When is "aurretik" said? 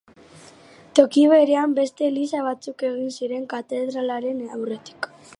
4.57-5.09